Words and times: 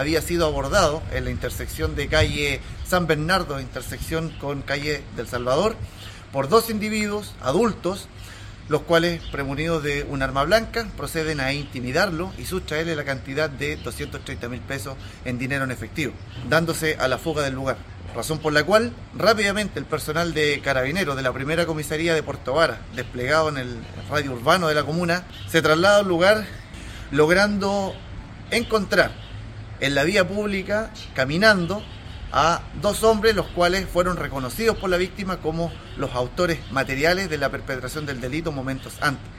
había 0.00 0.22
sido 0.22 0.46
abordado 0.46 1.02
en 1.12 1.24
la 1.24 1.30
intersección 1.30 1.94
de 1.94 2.08
calle 2.08 2.62
San 2.86 3.06
Bernardo, 3.06 3.60
intersección 3.60 4.30
con 4.40 4.62
calle 4.62 5.02
del 5.14 5.28
Salvador, 5.28 5.76
por 6.32 6.48
dos 6.48 6.70
individuos 6.70 7.34
adultos, 7.42 8.08
los 8.70 8.80
cuales, 8.80 9.20
premunidos 9.30 9.82
de 9.82 10.06
un 10.08 10.22
arma 10.22 10.44
blanca, 10.44 10.88
proceden 10.96 11.38
a 11.38 11.52
intimidarlo 11.52 12.32
y 12.38 12.46
sustraerle 12.46 12.96
la 12.96 13.04
cantidad 13.04 13.50
de 13.50 13.76
230 13.76 14.48
mil 14.48 14.60
pesos 14.60 14.96
en 15.26 15.38
dinero 15.38 15.64
en 15.64 15.70
efectivo, 15.70 16.14
dándose 16.48 16.96
a 16.98 17.06
la 17.06 17.18
fuga 17.18 17.42
del 17.42 17.52
lugar. 17.52 17.76
Razón 18.16 18.38
por 18.38 18.54
la 18.54 18.64
cual 18.64 18.94
rápidamente 19.14 19.78
el 19.78 19.84
personal 19.84 20.32
de 20.32 20.62
carabineros 20.64 21.14
de 21.14 21.22
la 21.22 21.34
primera 21.34 21.66
comisaría 21.66 22.14
de 22.14 22.22
Puerto 22.22 22.54
Vara, 22.54 22.80
desplegado 22.96 23.50
en 23.50 23.58
el 23.58 23.76
radio 24.08 24.32
urbano 24.32 24.66
de 24.66 24.76
la 24.76 24.84
comuna, 24.84 25.26
se 25.46 25.60
traslada 25.60 25.98
al 25.98 26.08
lugar 26.08 26.46
logrando 27.10 27.94
encontrar 28.50 29.29
en 29.80 29.94
la 29.94 30.04
vía 30.04 30.26
pública, 30.26 30.90
caminando, 31.14 31.82
a 32.32 32.62
dos 32.80 33.02
hombres, 33.02 33.34
los 33.34 33.46
cuales 33.48 33.86
fueron 33.88 34.16
reconocidos 34.16 34.76
por 34.76 34.90
la 34.90 34.96
víctima 34.96 35.38
como 35.38 35.72
los 35.96 36.14
autores 36.14 36.60
materiales 36.70 37.28
de 37.28 37.38
la 37.38 37.50
perpetración 37.50 38.06
del 38.06 38.20
delito 38.20 38.52
momentos 38.52 38.98
antes. 39.00 39.30